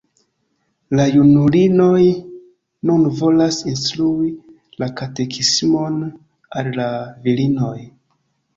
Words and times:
La 0.99 1.03
junulinoj 1.15 2.05
nun 2.91 3.05
volas 3.21 3.61
instrui 3.73 4.33
la 4.85 4.89
katekismon 5.03 6.03
al 6.59 6.75
la 6.83 6.91
virinoj. 7.31 7.75